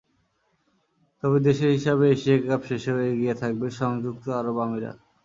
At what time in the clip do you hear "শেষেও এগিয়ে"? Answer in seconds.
2.69-3.35